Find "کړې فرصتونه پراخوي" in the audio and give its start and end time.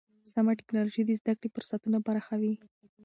1.39-2.53